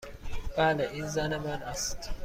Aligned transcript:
بله. 0.57 0.89
این 0.91 1.07
زن 1.07 1.37
من 1.37 1.63
است. 1.63 2.09